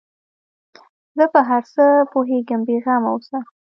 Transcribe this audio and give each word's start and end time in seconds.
زه 1.17 1.25
په 1.33 1.39
هر 1.49 1.63
څه 1.73 1.85
پوهېږم 2.11 2.61
بې 2.67 2.77
غمه 2.83 3.09
اوسه. 3.13 3.37